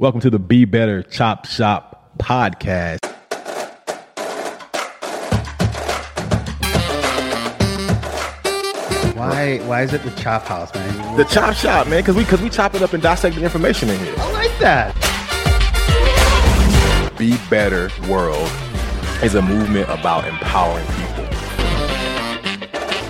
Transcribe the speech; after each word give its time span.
Welcome 0.00 0.20
to 0.20 0.30
the 0.30 0.38
Be 0.38 0.64
Better 0.64 1.02
Chop 1.02 1.44
Shop 1.44 2.16
podcast. 2.18 3.04
Why? 9.16 9.58
Why 9.64 9.82
is 9.82 9.92
it 9.92 10.04
the 10.04 10.12
chop 10.12 10.44
house, 10.44 10.72
man? 10.72 11.16
The 11.16 11.24
Chop 11.24 11.56
Shop, 11.56 11.88
man, 11.88 12.02
because 12.02 12.14
we 12.14 12.22
because 12.22 12.40
we 12.40 12.48
chop 12.48 12.76
it 12.76 12.82
up 12.82 12.92
and 12.92 13.02
dissect 13.02 13.34
the 13.34 13.42
information 13.42 13.88
in 13.90 13.98
here. 13.98 14.14
I 14.18 14.30
like 14.30 14.56
that. 14.60 14.94
Be 17.18 17.36
Better 17.50 17.90
World 18.08 18.48
is 19.24 19.34
a 19.34 19.42
movement 19.42 19.90
about 19.90 20.28
empowering 20.28 20.86
people. 20.86 21.26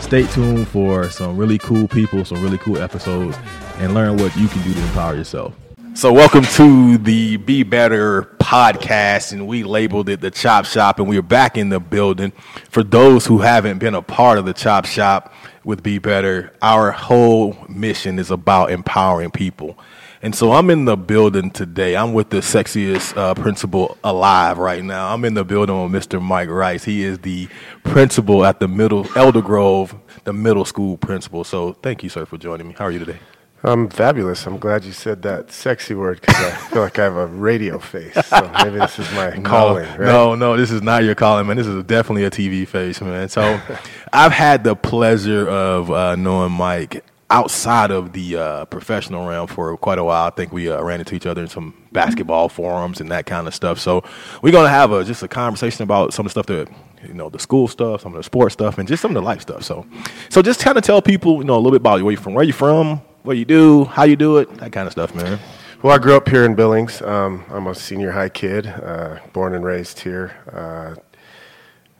Stay 0.00 0.26
tuned 0.28 0.66
for 0.68 1.10
some 1.10 1.36
really 1.36 1.58
cool 1.58 1.86
people, 1.86 2.24
some 2.24 2.42
really 2.42 2.56
cool 2.56 2.78
episodes, 2.78 3.36
and 3.76 3.92
learn 3.92 4.16
what 4.16 4.34
you 4.38 4.48
can 4.48 4.62
do 4.62 4.72
to 4.72 4.80
empower 4.80 5.14
yourself. 5.14 5.54
So, 5.98 6.12
welcome 6.12 6.44
to 6.44 6.96
the 6.96 7.38
Be 7.38 7.64
Better 7.64 8.22
podcast, 8.38 9.32
and 9.32 9.48
we 9.48 9.64
labeled 9.64 10.08
it 10.08 10.20
the 10.20 10.30
Chop 10.30 10.64
Shop, 10.64 11.00
and 11.00 11.08
we 11.08 11.18
are 11.18 11.22
back 11.22 11.56
in 11.56 11.70
the 11.70 11.80
building. 11.80 12.30
For 12.70 12.84
those 12.84 13.26
who 13.26 13.38
haven't 13.38 13.78
been 13.78 13.96
a 13.96 14.00
part 14.00 14.38
of 14.38 14.44
the 14.44 14.52
Chop 14.52 14.86
Shop 14.86 15.34
with 15.64 15.82
Be 15.82 15.98
Better, 15.98 16.54
our 16.62 16.92
whole 16.92 17.56
mission 17.68 18.20
is 18.20 18.30
about 18.30 18.70
empowering 18.70 19.32
people. 19.32 19.76
And 20.22 20.36
so 20.36 20.52
I'm 20.52 20.70
in 20.70 20.84
the 20.84 20.96
building 20.96 21.50
today. 21.50 21.96
I'm 21.96 22.12
with 22.12 22.30
the 22.30 22.42
sexiest 22.42 23.16
uh, 23.16 23.34
principal 23.34 23.98
alive 24.04 24.58
right 24.58 24.84
now. 24.84 25.12
I'm 25.12 25.24
in 25.24 25.34
the 25.34 25.44
building 25.44 25.90
with 25.90 26.00
Mr. 26.00 26.22
Mike 26.22 26.48
Rice. 26.48 26.84
He 26.84 27.02
is 27.02 27.18
the 27.18 27.48
principal 27.82 28.44
at 28.44 28.60
the 28.60 28.68
middle 28.68 29.04
Elder 29.16 29.42
Grove, 29.42 29.96
the 30.22 30.32
middle 30.32 30.64
school 30.64 30.96
principal. 30.96 31.42
So 31.42 31.72
thank 31.72 32.04
you, 32.04 32.08
sir, 32.08 32.24
for 32.24 32.38
joining 32.38 32.68
me. 32.68 32.76
How 32.78 32.84
are 32.84 32.92
you 32.92 33.00
today? 33.00 33.18
I'm 33.64 33.88
fabulous. 33.88 34.46
I'm 34.46 34.58
glad 34.58 34.84
you 34.84 34.92
said 34.92 35.22
that 35.22 35.50
sexy 35.50 35.94
word 35.94 36.20
because 36.20 36.36
I 36.36 36.50
feel 36.50 36.82
like 36.82 36.98
I 36.98 37.04
have 37.04 37.16
a 37.16 37.26
radio 37.26 37.78
face. 37.78 38.14
So 38.26 38.50
maybe 38.62 38.78
this 38.78 38.98
is 38.98 39.10
my 39.12 39.30
calling, 39.44 39.84
no, 39.84 39.90
right? 39.90 40.00
No, 40.00 40.34
no, 40.36 40.56
this 40.56 40.70
is 40.70 40.80
not 40.80 41.02
your 41.02 41.16
calling, 41.16 41.46
man. 41.46 41.56
This 41.56 41.66
is 41.66 41.82
definitely 41.84 42.24
a 42.24 42.30
TV 42.30 42.66
face, 42.68 43.00
man. 43.00 43.28
So 43.28 43.60
I've 44.12 44.32
had 44.32 44.62
the 44.62 44.76
pleasure 44.76 45.48
of 45.48 45.90
uh, 45.90 46.14
knowing 46.14 46.52
Mike 46.52 47.04
outside 47.30 47.90
of 47.90 48.12
the 48.12 48.36
uh, 48.36 48.64
professional 48.66 49.26
realm 49.26 49.48
for 49.48 49.76
quite 49.76 49.98
a 49.98 50.04
while. 50.04 50.28
I 50.28 50.30
think 50.30 50.52
we 50.52 50.70
uh, 50.70 50.80
ran 50.80 51.00
into 51.00 51.16
each 51.16 51.26
other 51.26 51.42
in 51.42 51.48
some 51.48 51.74
basketball 51.90 52.48
forums 52.48 53.00
and 53.00 53.10
that 53.10 53.26
kind 53.26 53.48
of 53.48 53.54
stuff. 53.54 53.80
So 53.80 54.04
we're 54.40 54.52
gonna 54.52 54.68
have 54.68 54.92
a 54.92 55.04
just 55.04 55.22
a 55.22 55.28
conversation 55.28 55.82
about 55.82 56.14
some 56.14 56.26
of 56.26 56.32
the 56.32 56.42
stuff 56.42 56.46
that 56.46 56.68
you 57.06 57.14
know, 57.14 57.28
the 57.28 57.38
school 57.38 57.68
stuff, 57.68 58.02
some 58.02 58.12
of 58.12 58.18
the 58.18 58.22
sports 58.22 58.54
stuff, 58.54 58.78
and 58.78 58.88
just 58.88 59.02
some 59.02 59.10
of 59.10 59.14
the 59.14 59.22
life 59.22 59.40
stuff. 59.42 59.62
So, 59.62 59.86
so 60.28 60.42
just 60.42 60.60
kind 60.60 60.76
of 60.76 60.84
tell 60.84 61.00
people, 61.00 61.38
you 61.38 61.44
know, 61.44 61.54
a 61.54 61.58
little 61.58 61.70
bit 61.72 61.80
about 61.80 62.02
where 62.02 62.10
you 62.10 62.16
from, 62.16 62.34
where 62.34 62.44
you're 62.44 62.54
from, 62.54 63.00
what 63.28 63.36
you 63.36 63.44
do, 63.44 63.84
how 63.84 64.04
you 64.04 64.16
do 64.16 64.38
it, 64.38 64.48
that 64.56 64.72
kind 64.72 64.86
of 64.86 64.92
stuff, 64.92 65.14
man. 65.14 65.38
Well, 65.82 65.94
I 65.94 65.98
grew 65.98 66.16
up 66.16 66.30
here 66.30 66.46
in 66.46 66.54
Billings. 66.54 67.02
Um, 67.02 67.44
I'm 67.50 67.66
a 67.66 67.74
senior 67.74 68.10
high 68.10 68.30
kid, 68.30 68.66
uh, 68.66 69.18
born 69.34 69.54
and 69.54 69.62
raised 69.62 70.00
here. 70.00 70.34
Uh, 70.50 70.94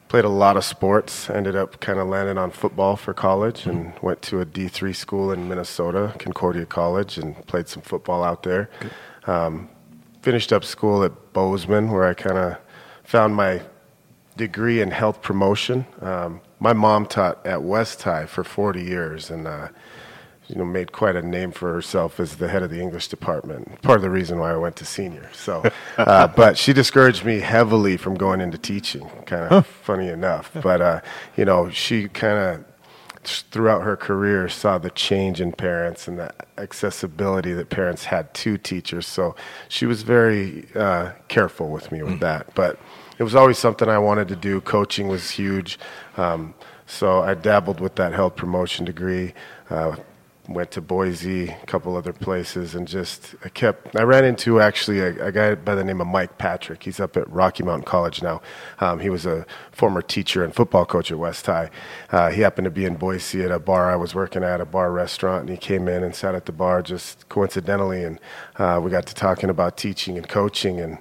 played 0.09 0.25
a 0.25 0.31
lot 0.31 0.57
of 0.57 0.65
sports. 0.65 1.29
Ended 1.29 1.55
up 1.55 1.81
kind 1.81 1.99
of 1.99 2.09
landing 2.09 2.39
on 2.39 2.51
football 2.51 2.97
for 2.97 3.13
college, 3.13 3.67
and 3.67 3.93
went 4.01 4.23
to 4.23 4.41
a 4.41 4.47
D3 4.47 4.97
school 4.97 5.31
in 5.31 5.51
Minnesota, 5.51 6.15
Concordia 6.19 6.65
College, 6.65 7.19
and 7.19 7.47
played 7.47 7.69
some 7.69 7.83
football 7.83 8.25
out 8.25 8.43
there. 8.43 8.71
Um, 9.27 9.69
finished 10.23 10.51
up 10.51 10.65
school 10.65 11.05
at 11.05 11.35
Bozeman, 11.35 11.91
where 11.91 12.05
I 12.05 12.15
kind 12.15 12.39
of 12.39 12.57
found 13.05 13.35
my 13.37 13.61
degree 14.39 14.81
in 14.81 14.91
health 14.93 15.21
promotion. 15.21 15.85
Um, 16.01 16.41
my 16.59 16.73
mom 16.73 17.05
taught 17.05 17.47
at 17.47 17.63
West 17.63 18.03
High 18.03 18.25
for 18.25 18.45
40 18.45 18.83
years, 18.83 19.29
and 19.29 19.47
uh, 19.47 19.69
you 20.49 20.57
know, 20.57 20.65
made 20.65 20.93
quite 20.93 21.15
a 21.15 21.23
name 21.23 21.53
for 21.53 21.73
herself 21.73 22.19
as 22.19 22.37
the 22.37 22.49
head 22.49 22.63
of 22.63 22.71
the 22.71 22.81
English 22.81 23.09
department. 23.09 23.81
Part 23.83 23.97
of 23.97 24.03
the 24.03 24.11
reason 24.11 24.39
why 24.39 24.53
I 24.53 24.57
went 24.57 24.77
to 24.77 24.85
senior. 24.85 25.31
So, 25.35 25.71
uh, 25.99 26.29
but 26.29 26.57
she 26.57 26.73
discouraged 26.73 27.25
me 27.25 27.41
heavily 27.41 27.97
from 27.97 28.17
going 28.17 28.41
into 28.41 28.59
teaching. 28.59 29.09
Kind 29.27 29.53
of 29.53 29.67
funny 29.67 30.09
enough, 30.09 30.51
but 30.63 30.81
uh, 30.81 31.01
you 31.37 31.45
know, 31.45 31.71
she 31.71 32.09
kind 32.09 32.39
of 32.39 32.65
throughout 33.25 33.83
her 33.83 33.97
career 33.97 34.49
saw 34.49 34.79
the 34.79 34.91
change 34.91 35.41
in 35.41 35.53
parents 35.53 36.09
and 36.09 36.19
the 36.19 36.33
accessibility 36.57 37.53
that 37.53 37.69
parents 37.69 38.05
had 38.05 38.33
to 38.33 38.57
teachers. 38.57 39.07
So 39.07 39.35
she 39.69 39.87
was 39.87 40.03
very 40.03 40.67
uh, 40.75 41.13
careful 41.29 41.69
with 41.69 41.93
me 41.93 42.03
with 42.03 42.21
that. 42.21 42.55
But 42.55 42.79
it 43.19 43.25
was 43.25 43.35
always 43.35 43.59
something 43.59 43.89
I 43.89 43.99
wanted 43.99 44.29
to 44.29 44.37
do. 44.37 44.61
Coaching 44.61 45.09
was 45.09 45.31
huge. 45.31 45.79
Um, 46.17 46.55
so 46.87 47.21
I 47.21 47.35
dabbled 47.35 47.81
with 47.81 47.97
that 47.97 48.13
health 48.13 48.37
promotion 48.37 48.85
degree. 48.85 49.35
Uh, 49.69 49.97
went 50.49 50.71
to 50.71 50.81
Boise, 50.81 51.51
a 51.51 51.67
couple 51.67 51.95
other 51.97 52.13
places, 52.13 52.75
and 52.75 52.89
just 52.89 53.35
I 53.45 53.51
kept. 53.51 53.95
I 53.95 54.03
ran 54.03 54.25
into 54.25 54.61
actually 54.61 55.01
a, 55.01 55.27
a 55.27 55.33
guy 55.33 55.55
by 55.55 55.75
the 55.75 55.85
name 55.85 56.01
of 56.01 56.07
Mike 56.07 56.39
Patrick. 56.39 56.83
He's 56.83 56.99
up 56.99 57.17
at 57.17 57.31
Rocky 57.31 57.63
Mountain 57.63 57.85
College 57.85 58.23
now. 58.23 58.41
Um, 58.81 58.99
he 58.99 59.11
was 59.11 59.27
a 59.27 59.47
former 59.71 60.01
teacher 60.01 60.43
and 60.43 60.55
football 60.55 60.87
coach 60.87 61.13
at 61.13 61.19
West 61.19 61.47
High. 61.47 61.71
Uh, 62.11 62.31
he 62.31 62.41
happened 62.41 62.65
to 62.65 62.71
be 62.71 62.87
in 62.87 62.97
Boise 62.97 63.43
at 63.43 63.51
a 63.51 63.59
bar 63.59 63.91
I 63.91 63.97
was 63.97 64.15
working 64.15 64.43
at, 64.43 64.61
a 64.61 64.65
bar 64.67 64.91
restaurant, 64.91 65.43
and 65.43 65.51
he 65.51 65.57
came 65.57 65.87
in 65.87 66.03
and 66.03 66.15
sat 66.15 66.35
at 66.35 66.47
the 66.47 66.53
bar 66.53 66.83
just 66.83 67.29
coincidentally, 67.29 68.03
and 68.03 68.19
uh, 68.57 68.81
we 68.83 68.91
got 68.91 69.07
to 69.07 69.15
talking 69.15 69.51
about 69.51 69.77
teaching 69.77 70.17
and 70.17 70.29
coaching, 70.29 70.81
and 70.81 70.99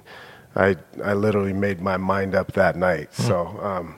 I 0.54 0.76
I 1.02 1.14
literally 1.14 1.54
made 1.54 1.80
my 1.80 1.96
mind 1.96 2.34
up 2.34 2.52
that 2.52 2.76
night. 2.76 3.12
Mm. 3.12 3.26
So. 3.26 3.46
Um, 3.62 3.94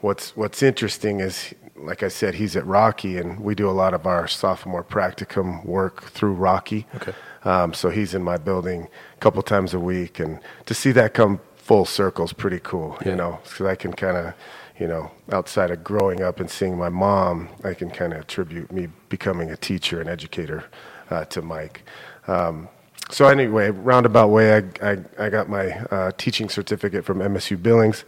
what's 0.00 0.36
what's 0.36 0.62
interesting 0.62 1.20
is 1.20 1.54
like 1.78 2.02
I 2.02 2.08
said, 2.08 2.34
he's 2.34 2.56
at 2.56 2.66
Rocky, 2.66 3.18
and 3.18 3.40
we 3.40 3.54
do 3.54 3.68
a 3.68 3.72
lot 3.72 3.94
of 3.94 4.06
our 4.06 4.26
sophomore 4.26 4.84
practicum 4.84 5.64
work 5.64 6.04
through 6.04 6.34
Rocky. 6.34 6.86
Okay. 6.96 7.12
Um, 7.44 7.74
so 7.74 7.90
he's 7.90 8.14
in 8.14 8.22
my 8.22 8.36
building 8.36 8.88
a 9.14 9.20
couple 9.20 9.42
times 9.42 9.74
a 9.74 9.80
week, 9.80 10.18
and 10.18 10.40
to 10.66 10.74
see 10.74 10.92
that 10.92 11.14
come 11.14 11.40
full 11.56 11.84
circle 11.84 12.24
is 12.24 12.32
pretty 12.32 12.60
cool, 12.60 12.96
yeah. 13.00 13.10
you 13.10 13.16
know, 13.16 13.38
because 13.42 13.66
I 13.66 13.74
can 13.74 13.92
kind 13.92 14.16
of, 14.16 14.34
you 14.78 14.86
know, 14.86 15.10
outside 15.32 15.70
of 15.70 15.82
growing 15.82 16.22
up 16.22 16.40
and 16.40 16.50
seeing 16.50 16.76
my 16.78 16.88
mom, 16.88 17.48
I 17.64 17.74
can 17.74 17.90
kind 17.90 18.12
of 18.12 18.20
attribute 18.20 18.72
me 18.72 18.88
becoming 19.08 19.50
a 19.50 19.56
teacher 19.56 20.00
and 20.00 20.08
educator 20.08 20.64
uh, 21.10 21.24
to 21.26 21.42
Mike. 21.42 21.82
Um, 22.26 22.68
so 23.10 23.26
anyway, 23.26 23.70
roundabout 23.70 24.28
way, 24.28 24.56
I, 24.56 24.90
I, 24.92 24.98
I 25.18 25.28
got 25.30 25.48
my 25.48 25.72
uh, 25.90 26.12
teaching 26.16 26.48
certificate 26.48 27.04
from 27.04 27.18
MSU 27.18 27.60
Billings 27.60 28.04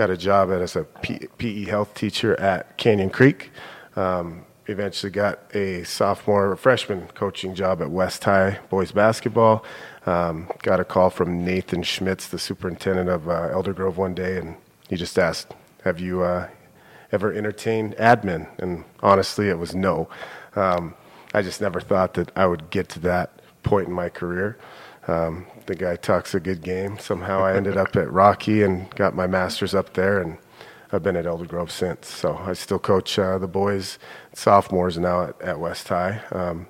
got 0.00 0.08
a 0.08 0.16
job 0.16 0.50
as 0.50 0.76
a 0.76 0.84
PE 0.84 1.66
health 1.66 1.92
teacher 1.92 2.34
at 2.40 2.78
Canyon 2.78 3.10
Creek. 3.10 3.50
Um, 3.96 4.46
eventually 4.66 5.12
got 5.12 5.54
a 5.54 5.84
sophomore, 5.84 6.56
freshman 6.56 7.06
coaching 7.08 7.54
job 7.54 7.82
at 7.82 7.90
West 7.90 8.24
High 8.24 8.60
boys 8.70 8.92
basketball. 8.92 9.62
Um, 10.06 10.50
got 10.62 10.80
a 10.80 10.86
call 10.86 11.10
from 11.10 11.44
Nathan 11.44 11.82
Schmitz, 11.82 12.28
the 12.28 12.38
superintendent 12.38 13.10
of 13.10 13.28
uh, 13.28 13.50
Elder 13.52 13.74
Grove, 13.74 13.98
one 13.98 14.14
day, 14.14 14.38
and 14.38 14.56
he 14.88 14.96
just 14.96 15.18
asked, 15.18 15.52
"Have 15.84 16.00
you 16.00 16.22
uh, 16.22 16.48
ever 17.12 17.30
entertained 17.34 17.94
admin?" 17.96 18.48
And 18.58 18.84
honestly, 19.02 19.50
it 19.50 19.58
was 19.58 19.74
no. 19.74 20.08
Um, 20.56 20.94
I 21.34 21.42
just 21.42 21.60
never 21.60 21.78
thought 21.78 22.14
that 22.14 22.32
I 22.34 22.46
would 22.46 22.70
get 22.70 22.88
to 22.90 23.00
that 23.00 23.38
point 23.62 23.88
in 23.88 23.92
my 23.92 24.08
career. 24.08 24.56
Um, 25.08 25.46
the 25.66 25.74
guy 25.74 25.96
talks 25.96 26.34
a 26.34 26.40
good 26.40 26.62
game. 26.62 26.98
Somehow 26.98 27.42
I 27.42 27.56
ended 27.56 27.76
up 27.76 27.96
at 27.96 28.10
Rocky 28.10 28.62
and 28.62 28.90
got 28.96 29.14
my 29.14 29.26
master's 29.26 29.74
up 29.74 29.94
there, 29.94 30.20
and 30.20 30.38
I've 30.92 31.02
been 31.02 31.16
at 31.16 31.26
Elder 31.26 31.46
Grove 31.46 31.70
since. 31.70 32.08
So 32.08 32.36
I 32.36 32.52
still 32.52 32.78
coach 32.78 33.18
uh, 33.18 33.38
the 33.38 33.48
boys, 33.48 33.98
sophomores 34.34 34.98
now 34.98 35.24
at, 35.24 35.40
at 35.40 35.60
West 35.60 35.88
High. 35.88 36.22
Um, 36.32 36.66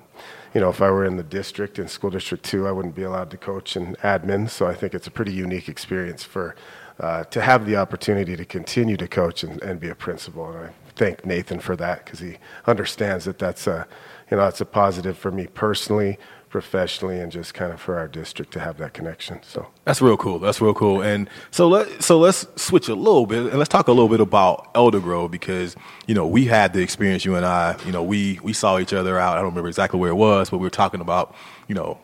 you 0.53 0.61
know, 0.61 0.69
if 0.69 0.81
I 0.81 0.91
were 0.91 1.05
in 1.05 1.17
the 1.17 1.23
district 1.23 1.79
in 1.79 1.87
school 1.87 2.09
district 2.09 2.43
two, 2.43 2.67
I 2.67 2.71
wouldn't 2.71 2.95
be 2.95 3.03
allowed 3.03 3.31
to 3.31 3.37
coach 3.37 3.75
in 3.75 3.95
admin. 3.97 4.49
So 4.49 4.67
I 4.67 4.75
think 4.75 4.93
it's 4.93 5.07
a 5.07 5.11
pretty 5.11 5.33
unique 5.33 5.69
experience 5.69 6.23
for 6.23 6.55
uh, 6.99 7.23
to 7.25 7.41
have 7.41 7.65
the 7.65 7.77
opportunity 7.77 8.35
to 8.35 8.45
continue 8.45 8.97
to 8.97 9.07
coach 9.07 9.43
and, 9.43 9.61
and 9.63 9.79
be 9.79 9.89
a 9.89 9.95
principal. 9.95 10.51
And 10.51 10.67
I 10.67 10.69
thank 10.95 11.25
Nathan 11.25 11.59
for 11.59 11.75
that 11.77 12.05
because 12.05 12.19
he 12.19 12.37
understands 12.67 13.25
that 13.25 13.39
that's 13.39 13.65
a 13.65 13.87
you 14.29 14.37
know 14.37 14.43
that's 14.43 14.61
a 14.61 14.65
positive 14.65 15.17
for 15.17 15.31
me 15.31 15.47
personally, 15.47 16.19
professionally 16.51 17.19
and 17.19 17.31
just 17.31 17.53
kind 17.53 17.71
of 17.71 17.79
for 17.79 17.97
our 17.97 18.07
district 18.07 18.51
to 18.53 18.59
have 18.59 18.77
that 18.77 18.93
connection. 18.93 19.39
So 19.41 19.67
that's 19.85 20.01
real 20.01 20.17
cool. 20.17 20.37
That's 20.37 20.61
real 20.61 20.73
cool. 20.73 21.01
And 21.01 21.29
so 21.49 21.67
let 21.67 22.03
so 22.03 22.19
let's 22.19 22.45
switch 22.61 22.89
a 22.89 22.95
little 22.95 23.25
bit 23.25 23.47
and 23.47 23.57
let's 23.57 23.69
talk 23.69 23.87
a 23.87 23.91
little 23.91 24.09
bit 24.09 24.19
about 24.19 24.69
Elder 24.75 24.99
Grove 24.99 25.31
because 25.31 25.75
you 26.05 26.13
know 26.13 26.27
we 26.27 26.45
had 26.45 26.73
the 26.73 26.81
experience. 26.81 27.25
You 27.25 27.35
and 27.35 27.45
I, 27.45 27.77
you 27.85 27.91
know, 27.91 28.03
we 28.03 28.39
we 28.43 28.53
saw 28.53 28.77
each 28.77 28.93
other 28.93 29.17
out. 29.17 29.33
I 29.33 29.35
don't 29.37 29.49
remember 29.49 29.69
exactly 29.69 29.99
where 29.99 30.11
it 30.11 30.15
was, 30.15 30.49
but 30.49 30.57
we 30.57 30.65
were 30.65 30.69
talking 30.69 31.01
about 31.01 31.33
you 31.67 31.75
know 31.75 31.97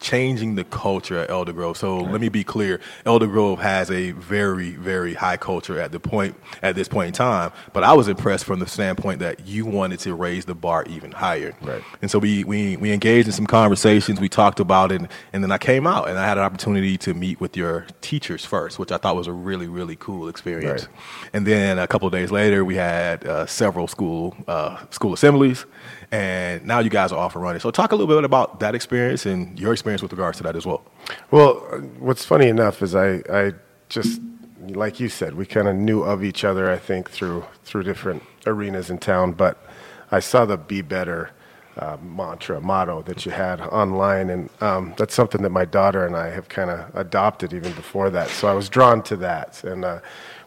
changing 0.00 0.54
the 0.54 0.64
culture 0.64 1.18
at 1.18 1.30
Elder 1.30 1.52
Grove. 1.52 1.76
So 1.76 1.98
let 1.98 2.20
me 2.20 2.28
be 2.28 2.44
clear: 2.44 2.80
Elder 3.04 3.26
Grove 3.26 3.60
has 3.60 3.90
a 3.90 4.12
very, 4.12 4.70
very 4.72 5.14
high 5.14 5.36
culture 5.36 5.80
at 5.80 5.92
the 5.92 6.00
point 6.00 6.36
at 6.62 6.74
this 6.74 6.88
point 6.88 7.08
in 7.08 7.12
time. 7.12 7.52
But 7.72 7.84
I 7.84 7.92
was 7.92 8.08
impressed 8.08 8.44
from 8.44 8.60
the 8.60 8.66
standpoint 8.66 9.20
that 9.20 9.46
you 9.46 9.66
wanted 9.66 10.00
to 10.00 10.14
raise 10.14 10.44
the 10.44 10.54
bar 10.54 10.84
even 10.88 11.12
higher. 11.12 11.54
Right. 11.62 11.82
And 12.02 12.10
so 12.10 12.18
we 12.18 12.44
we 12.44 12.76
we 12.76 12.92
engaged 12.92 13.28
in 13.28 13.32
some 13.32 13.46
conversations. 13.46 14.20
We 14.20 14.28
talked 14.28 14.60
about 14.60 14.92
it, 14.92 15.02
and 15.32 15.42
then 15.42 15.52
I 15.52 15.58
came 15.58 15.86
out 15.86 16.08
and 16.08 16.18
I 16.18 16.26
had 16.26 16.38
an 16.38 16.44
opportunity 16.44 16.96
to 16.98 17.14
meet 17.14 17.40
with 17.40 17.56
your 17.56 17.86
teachers 18.00 18.44
first, 18.44 18.78
which 18.78 18.92
I 18.92 18.98
thought 18.98 19.16
was 19.16 19.26
a 19.26 19.32
really, 19.32 19.68
really 19.68 19.96
cool 19.96 20.28
experience. 20.28 20.82
Right. 20.82 21.30
And 21.32 21.46
then 21.46 21.78
a 21.78 21.86
couple 21.86 22.06
of 22.06 22.12
days 22.12 22.30
later, 22.30 22.64
we 22.64 22.76
had 22.76 23.26
uh, 23.26 23.46
several 23.46 23.88
school 23.88 24.36
uh, 24.46 24.84
school 24.90 25.12
assemblies 25.12 25.66
and 26.10 26.64
now 26.64 26.78
you 26.78 26.90
guys 26.90 27.12
are 27.12 27.18
off 27.18 27.34
and 27.34 27.42
running. 27.42 27.60
So 27.60 27.70
talk 27.70 27.92
a 27.92 27.96
little 27.96 28.14
bit 28.14 28.24
about 28.24 28.60
that 28.60 28.74
experience 28.74 29.26
and 29.26 29.58
your 29.58 29.72
experience 29.72 29.85
with 29.86 30.12
regards 30.12 30.38
to 30.38 30.42
that 30.44 30.56
as 30.56 30.66
well. 30.66 30.82
Well, 31.30 31.54
what's 31.98 32.24
funny 32.24 32.48
enough 32.48 32.82
is 32.82 32.94
I, 32.94 33.22
I 33.30 33.52
just 33.88 34.20
like 34.68 34.98
you 35.00 35.08
said, 35.08 35.34
we 35.34 35.46
kind 35.46 35.68
of 35.68 35.76
knew 35.76 36.02
of 36.02 36.24
each 36.24 36.44
other. 36.44 36.70
I 36.70 36.78
think 36.78 37.10
through 37.10 37.44
through 37.64 37.84
different 37.84 38.22
arenas 38.46 38.90
in 38.90 38.98
town, 38.98 39.32
but 39.32 39.64
I 40.10 40.20
saw 40.20 40.44
the 40.44 40.56
"Be 40.56 40.82
Better" 40.82 41.30
uh, 41.76 41.96
mantra 42.02 42.60
motto 42.60 43.02
that 43.02 43.26
you 43.26 43.32
had 43.32 43.60
online, 43.60 44.30
and 44.30 44.50
um, 44.60 44.94
that's 44.96 45.14
something 45.14 45.42
that 45.42 45.50
my 45.50 45.64
daughter 45.64 46.06
and 46.06 46.16
I 46.16 46.30
have 46.30 46.48
kind 46.48 46.70
of 46.70 46.94
adopted 46.96 47.52
even 47.52 47.72
before 47.72 48.10
that. 48.10 48.28
So 48.30 48.48
I 48.48 48.54
was 48.54 48.68
drawn 48.68 49.02
to 49.04 49.16
that, 49.16 49.62
and 49.64 49.84
uh, 49.84 50.00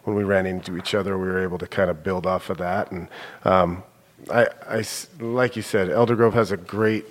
when 0.04 0.16
we 0.16 0.24
ran 0.24 0.46
into 0.46 0.76
each 0.76 0.94
other, 0.94 1.16
we 1.18 1.28
were 1.28 1.42
able 1.42 1.58
to 1.58 1.66
kind 1.66 1.90
of 1.90 2.02
build 2.02 2.26
off 2.26 2.50
of 2.50 2.58
that. 2.58 2.90
And 2.90 3.08
um, 3.44 3.82
I, 4.30 4.48
I, 4.68 4.84
like 5.20 5.56
you 5.56 5.62
said, 5.62 5.90
Elder 5.90 6.16
Grove 6.16 6.34
has 6.34 6.50
a 6.52 6.56
great 6.56 7.06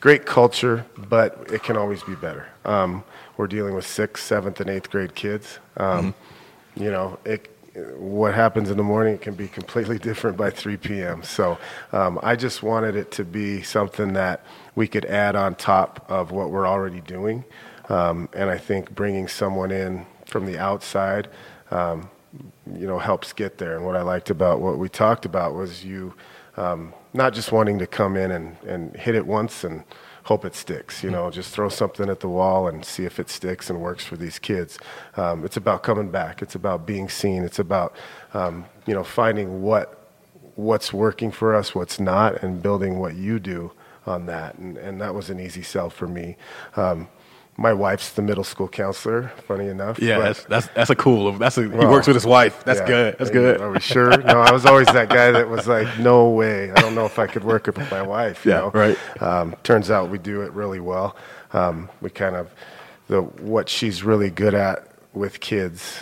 great 0.00 0.26
culture, 0.26 0.84
but 0.96 1.50
it 1.52 1.62
can 1.62 1.76
always 1.76 2.02
be 2.02 2.14
better. 2.14 2.48
Um, 2.64 3.04
we're 3.36 3.46
dealing 3.46 3.74
with 3.74 3.86
sixth, 3.86 4.24
seventh, 4.24 4.60
and 4.60 4.70
eighth 4.70 4.90
grade 4.90 5.14
kids. 5.14 5.58
Um, 5.76 6.12
mm-hmm. 6.12 6.82
You 6.82 6.90
know, 6.90 7.18
it, 7.24 7.50
what 7.96 8.34
happens 8.34 8.70
in 8.70 8.76
the 8.76 8.82
morning 8.82 9.18
can 9.18 9.34
be 9.34 9.48
completely 9.48 9.98
different 10.08 10.36
by 10.36 10.50
3 10.50 10.76
p.m. 10.76 11.22
So 11.22 11.58
um, 11.92 12.18
I 12.22 12.36
just 12.36 12.62
wanted 12.62 12.96
it 12.96 13.10
to 13.12 13.24
be 13.24 13.62
something 13.62 14.12
that 14.14 14.44
we 14.74 14.86
could 14.86 15.04
add 15.04 15.36
on 15.36 15.54
top 15.54 16.04
of 16.08 16.30
what 16.30 16.50
we're 16.50 16.66
already 16.66 17.00
doing. 17.00 17.44
Um, 17.88 18.28
and 18.32 18.50
I 18.50 18.58
think 18.58 18.94
bringing 18.94 19.28
someone 19.28 19.70
in 19.70 20.06
from 20.26 20.46
the 20.46 20.58
outside, 20.58 21.28
um, 21.70 22.10
you 22.74 22.86
know, 22.86 22.98
helps 22.98 23.32
get 23.32 23.58
there. 23.58 23.76
And 23.76 23.86
what 23.86 23.96
I 23.96 24.02
liked 24.02 24.30
about 24.30 24.60
what 24.60 24.78
we 24.78 24.88
talked 24.88 25.24
about 25.24 25.54
was 25.54 25.84
you 25.84 26.14
um, 26.58 26.92
not 27.14 27.32
just 27.32 27.52
wanting 27.52 27.78
to 27.78 27.86
come 27.86 28.16
in 28.16 28.30
and, 28.32 28.56
and 28.66 28.96
hit 28.96 29.14
it 29.14 29.26
once 29.26 29.64
and 29.64 29.84
hope 30.24 30.44
it 30.44 30.54
sticks. 30.54 31.02
You 31.02 31.10
know, 31.10 31.30
just 31.30 31.54
throw 31.54 31.68
something 31.68 32.10
at 32.10 32.20
the 32.20 32.28
wall 32.28 32.68
and 32.68 32.84
see 32.84 33.04
if 33.04 33.18
it 33.18 33.30
sticks 33.30 33.70
and 33.70 33.80
works 33.80 34.04
for 34.04 34.16
these 34.16 34.38
kids. 34.38 34.78
Um, 35.16 35.44
it's 35.44 35.56
about 35.56 35.82
coming 35.82 36.10
back. 36.10 36.42
It's 36.42 36.54
about 36.54 36.84
being 36.84 37.08
seen. 37.08 37.44
It's 37.44 37.58
about 37.58 37.96
um, 38.34 38.66
you 38.86 38.94
know 38.94 39.04
finding 39.04 39.62
what 39.62 39.94
what's 40.56 40.92
working 40.92 41.30
for 41.30 41.54
us, 41.54 41.74
what's 41.74 42.00
not, 42.00 42.42
and 42.42 42.60
building 42.60 42.98
what 42.98 43.14
you 43.14 43.38
do 43.38 43.70
on 44.06 44.26
that. 44.26 44.56
And, 44.58 44.76
and 44.76 45.00
that 45.00 45.14
was 45.14 45.30
an 45.30 45.38
easy 45.38 45.62
sell 45.62 45.88
for 45.88 46.08
me. 46.08 46.36
Um, 46.74 47.08
my 47.58 47.72
wife's 47.72 48.12
the 48.12 48.22
middle 48.22 48.44
school 48.44 48.68
counselor. 48.68 49.32
Funny 49.48 49.66
enough. 49.66 49.98
Yeah, 49.98 50.20
that's, 50.20 50.44
that's 50.44 50.68
that's 50.68 50.90
a 50.90 50.94
cool. 50.94 51.32
That's 51.32 51.58
a, 51.58 51.68
well, 51.68 51.80
he 51.80 51.86
works 51.86 52.06
with 52.06 52.14
his 52.14 52.24
wife. 52.24 52.64
That's 52.64 52.78
yeah, 52.80 52.86
good. 52.86 53.18
That's 53.18 53.30
good. 53.30 53.60
Are 53.60 53.72
we 53.72 53.80
sure? 53.80 54.16
no, 54.16 54.40
I 54.40 54.52
was 54.52 54.64
always 54.64 54.86
that 54.86 55.08
guy 55.08 55.32
that 55.32 55.48
was 55.48 55.66
like, 55.66 55.98
no 55.98 56.30
way. 56.30 56.70
I 56.70 56.80
don't 56.80 56.94
know 56.94 57.04
if 57.04 57.18
I 57.18 57.26
could 57.26 57.42
work 57.42 57.66
it 57.66 57.76
with 57.76 57.90
my 57.90 58.00
wife. 58.00 58.46
yeah, 58.46 58.60
know? 58.60 58.70
right. 58.70 59.22
Um, 59.22 59.56
turns 59.64 59.90
out 59.90 60.08
we 60.08 60.18
do 60.18 60.42
it 60.42 60.52
really 60.52 60.78
well. 60.78 61.16
Um, 61.52 61.90
we 62.00 62.10
kind 62.10 62.36
of 62.36 62.48
the 63.08 63.22
what 63.22 63.68
she's 63.68 64.04
really 64.04 64.30
good 64.30 64.54
at 64.54 64.86
with 65.12 65.40
kids. 65.40 65.98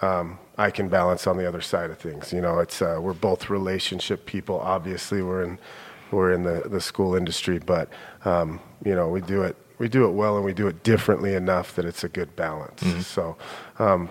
Um, 0.00 0.38
I 0.56 0.70
can 0.70 0.88
balance 0.88 1.26
on 1.26 1.36
the 1.36 1.48
other 1.48 1.60
side 1.60 1.90
of 1.90 1.98
things. 1.98 2.32
You 2.32 2.40
know, 2.40 2.60
it's 2.60 2.80
uh, 2.80 3.00
we're 3.00 3.14
both 3.14 3.50
relationship 3.50 4.26
people. 4.26 4.60
Obviously, 4.60 5.22
we're 5.22 5.42
in 5.42 5.58
we're 6.12 6.32
in 6.32 6.44
the 6.44 6.62
the 6.66 6.80
school 6.80 7.16
industry, 7.16 7.58
but 7.58 7.88
um, 8.24 8.60
you 8.84 8.94
know, 8.94 9.08
we 9.08 9.20
do 9.20 9.42
it 9.42 9.56
we 9.78 9.88
do 9.88 10.04
it 10.06 10.12
well 10.12 10.36
and 10.36 10.44
we 10.44 10.52
do 10.52 10.66
it 10.68 10.82
differently 10.82 11.34
enough 11.34 11.74
that 11.76 11.84
it's 11.84 12.04
a 12.04 12.08
good 12.08 12.34
balance. 12.36 12.82
Mm-hmm. 12.82 13.00
So, 13.00 13.36
um, 13.78 14.08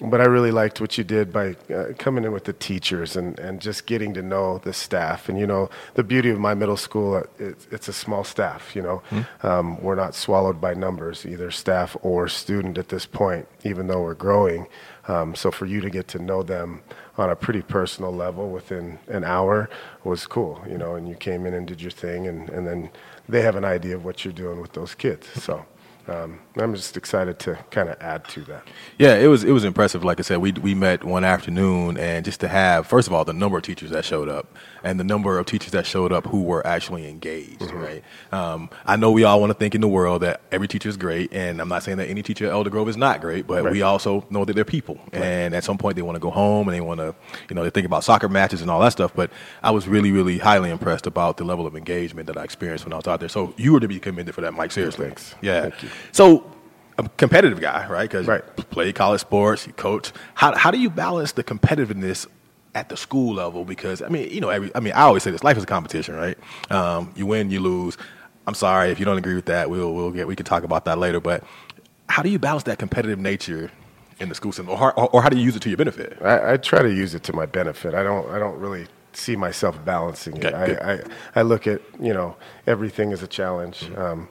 but 0.00 0.20
I 0.20 0.24
really 0.24 0.52
liked 0.52 0.80
what 0.80 0.96
you 0.96 1.02
did 1.02 1.32
by 1.32 1.56
uh, 1.74 1.86
coming 1.98 2.22
in 2.24 2.30
with 2.30 2.44
the 2.44 2.52
teachers 2.52 3.16
and, 3.16 3.36
and 3.40 3.60
just 3.60 3.84
getting 3.86 4.14
to 4.14 4.22
know 4.22 4.58
the 4.58 4.72
staff. 4.72 5.28
And 5.28 5.38
you 5.38 5.46
know, 5.46 5.70
the 5.94 6.04
beauty 6.04 6.30
of 6.30 6.38
my 6.38 6.54
middle 6.54 6.76
school, 6.76 7.16
uh, 7.16 7.22
it, 7.38 7.66
it's 7.72 7.88
a 7.88 7.92
small 7.92 8.22
staff. 8.22 8.76
You 8.76 8.82
know, 8.82 9.02
mm-hmm. 9.10 9.46
um, 9.46 9.82
we're 9.82 9.96
not 9.96 10.14
swallowed 10.14 10.60
by 10.60 10.74
numbers, 10.74 11.26
either 11.26 11.50
staff 11.50 11.96
or 12.02 12.28
student 12.28 12.78
at 12.78 12.90
this 12.90 13.06
point, 13.06 13.48
even 13.64 13.88
though 13.88 14.02
we're 14.02 14.14
growing. 14.14 14.68
Um, 15.08 15.34
so 15.34 15.50
for 15.50 15.66
you 15.66 15.80
to 15.80 15.90
get 15.90 16.06
to 16.08 16.18
know 16.18 16.42
them 16.42 16.82
on 17.16 17.30
a 17.30 17.36
pretty 17.36 17.62
personal 17.62 18.12
level 18.14 18.50
within 18.50 18.98
an 19.08 19.24
hour 19.24 19.68
was 20.04 20.26
cool. 20.26 20.62
You 20.68 20.78
know, 20.78 20.94
and 20.94 21.08
you 21.08 21.14
came 21.14 21.46
in 21.46 21.54
and 21.54 21.66
did 21.66 21.80
your 21.80 21.90
thing, 21.90 22.28
and, 22.28 22.48
and 22.50 22.66
then 22.66 22.90
they 23.28 23.42
have 23.42 23.56
an 23.56 23.64
idea 23.64 23.96
of 23.96 24.04
what 24.04 24.24
you're 24.24 24.32
doing 24.32 24.60
with 24.60 24.72
those 24.72 24.94
kids. 24.94 25.26
So 25.42 25.64
um, 26.08 26.40
I'm 26.56 26.74
just 26.74 26.96
excited 26.96 27.38
to 27.40 27.56
kind 27.70 27.88
of 27.88 27.96
add 28.00 28.26
to 28.28 28.40
that. 28.42 28.66
Yeah, 28.98 29.16
it 29.16 29.26
was 29.26 29.44
it 29.44 29.52
was 29.52 29.64
impressive. 29.64 30.04
Like 30.04 30.18
I 30.18 30.22
said, 30.22 30.38
we 30.38 30.52
we 30.52 30.74
met 30.74 31.04
one 31.04 31.24
afternoon, 31.24 31.96
and 31.98 32.24
just 32.24 32.40
to 32.40 32.48
have 32.48 32.86
first 32.86 33.08
of 33.08 33.14
all 33.14 33.24
the 33.24 33.32
number 33.32 33.58
of 33.58 33.62
teachers 33.62 33.90
that 33.90 34.04
showed 34.04 34.28
up, 34.28 34.56
and 34.82 34.98
the 34.98 35.04
number 35.04 35.38
of 35.38 35.46
teachers 35.46 35.72
that 35.72 35.86
showed 35.86 36.12
up 36.12 36.26
who 36.26 36.42
were 36.42 36.66
actually 36.66 37.08
engaged. 37.08 37.60
Mm-hmm. 37.60 37.78
Right. 37.78 38.04
Um, 38.32 38.70
I 38.86 38.96
know 38.96 39.12
we 39.12 39.24
all 39.24 39.40
want 39.40 39.50
to 39.50 39.58
think 39.58 39.74
in 39.74 39.80
the 39.80 39.88
world 39.88 40.22
that 40.22 40.40
every 40.50 40.66
teacher 40.66 40.88
is 40.88 40.96
great, 40.96 41.32
and 41.32 41.60
I'm 41.60 41.68
not 41.68 41.82
saying 41.82 41.98
that 41.98 42.08
any 42.08 42.22
teacher 42.22 42.46
at 42.46 42.52
Elder 42.52 42.70
Grove 42.70 42.88
is 42.88 42.96
not 42.96 43.20
great, 43.20 43.46
but 43.46 43.64
right. 43.64 43.72
we 43.72 43.82
also 43.82 44.26
know 44.30 44.44
that 44.44 44.54
they're 44.54 44.64
people, 44.64 44.98
right. 45.12 45.22
and 45.22 45.54
at 45.54 45.64
some 45.64 45.78
point 45.78 45.96
they 45.96 46.02
want 46.02 46.16
to 46.16 46.20
go 46.20 46.30
home 46.30 46.68
and 46.68 46.74
they 46.74 46.80
want 46.80 47.00
to, 47.00 47.14
you 47.48 47.54
know, 47.54 47.62
they 47.62 47.70
think 47.70 47.86
about 47.86 48.02
soccer 48.02 48.28
matches 48.28 48.62
and 48.62 48.70
all 48.70 48.80
that 48.80 48.92
stuff. 48.92 49.12
But 49.14 49.30
I 49.62 49.70
was 49.70 49.86
really 49.86 50.10
really 50.10 50.38
highly 50.38 50.70
impressed 50.70 51.06
about 51.06 51.36
the 51.36 51.44
level 51.44 51.66
of 51.66 51.76
engagement 51.76 52.26
that 52.26 52.36
I 52.36 52.44
experienced 52.44 52.84
when 52.84 52.92
I 52.92 52.96
was 52.96 53.06
out 53.06 53.20
there. 53.20 53.28
So 53.28 53.54
you 53.56 53.72
were 53.72 53.80
to 53.80 53.88
be 53.88 54.00
commended 54.00 54.34
for 54.34 54.40
that, 54.40 54.54
Mike. 54.54 54.72
Seriously. 54.72 55.06
Thanks. 55.06 55.34
Yeah. 55.42 55.68
Thank 55.68 55.82
so 56.12 56.50
a 56.98 57.08
competitive 57.10 57.60
guy, 57.60 57.88
right? 57.88 58.08
Because 58.08 58.26
right. 58.26 58.42
you 58.56 58.64
play 58.64 58.92
college 58.92 59.20
sports, 59.20 59.66
you 59.66 59.72
coach. 59.72 60.12
How 60.34 60.56
how 60.56 60.70
do 60.70 60.78
you 60.78 60.90
balance 60.90 61.32
the 61.32 61.44
competitiveness 61.44 62.26
at 62.74 62.88
the 62.88 62.96
school 62.96 63.34
level? 63.34 63.64
Because 63.64 64.02
I 64.02 64.08
mean, 64.08 64.30
you 64.30 64.40
know, 64.40 64.48
every 64.48 64.70
I 64.74 64.80
mean, 64.80 64.92
I 64.94 65.02
always 65.02 65.22
say 65.22 65.30
this: 65.30 65.44
life 65.44 65.56
is 65.56 65.62
a 65.62 65.66
competition, 65.66 66.16
right? 66.16 66.38
Um, 66.70 67.12
you 67.16 67.26
win, 67.26 67.50
you 67.50 67.60
lose. 67.60 67.96
I'm 68.46 68.54
sorry 68.54 68.90
if 68.90 68.98
you 68.98 69.04
don't 69.04 69.18
agree 69.18 69.34
with 69.34 69.46
that. 69.46 69.70
We'll 69.70 69.94
we'll 69.94 70.10
get 70.10 70.26
we 70.26 70.36
can 70.36 70.46
talk 70.46 70.64
about 70.64 70.84
that 70.86 70.98
later. 70.98 71.20
But 71.20 71.44
how 72.08 72.22
do 72.22 72.30
you 72.30 72.38
balance 72.38 72.64
that 72.64 72.78
competitive 72.78 73.18
nature 73.18 73.70
in 74.18 74.28
the 74.28 74.34
school 74.34 74.52
system, 74.52 74.68
or, 74.68 74.98
or, 74.98 75.08
or 75.10 75.22
how 75.22 75.28
do 75.28 75.36
you 75.36 75.44
use 75.44 75.54
it 75.54 75.62
to 75.62 75.68
your 75.68 75.78
benefit? 75.78 76.18
I, 76.20 76.54
I, 76.54 76.56
try 76.56 76.82
to 76.82 76.92
use 76.92 77.14
it 77.14 77.22
to 77.24 77.32
my 77.32 77.46
benefit. 77.46 77.94
I 77.94 78.02
don't 78.02 78.28
I 78.30 78.38
don't 78.38 78.58
really 78.58 78.86
see 79.12 79.36
myself 79.36 79.84
balancing 79.84 80.36
it. 80.38 80.54
I, 80.54 80.94
I, 80.94 81.00
I 81.36 81.42
look 81.42 81.66
at 81.66 81.80
you 82.00 82.12
know 82.12 82.36
everything 82.66 83.12
as 83.12 83.22
a 83.22 83.28
challenge. 83.28 83.80
Mm-hmm. 83.80 84.00
Um, 84.00 84.28